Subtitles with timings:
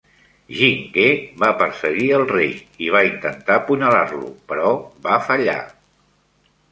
[0.59, 1.03] Jing Ke
[1.43, 2.49] va perseguir el rei
[2.85, 4.73] i va intentar apunyalar-lo, però
[5.05, 5.59] va fallar.